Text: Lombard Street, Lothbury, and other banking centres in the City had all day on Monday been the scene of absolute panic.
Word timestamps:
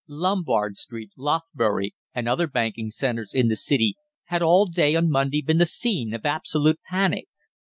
Lombard 0.07 0.77
Street, 0.77 1.11
Lothbury, 1.15 1.93
and 2.11 2.27
other 2.27 2.47
banking 2.47 2.89
centres 2.89 3.35
in 3.35 3.49
the 3.49 3.55
City 3.55 3.97
had 4.23 4.41
all 4.41 4.65
day 4.65 4.95
on 4.95 5.11
Monday 5.11 5.43
been 5.43 5.59
the 5.59 5.65
scene 5.67 6.11
of 6.15 6.25
absolute 6.25 6.79
panic. 6.89 7.27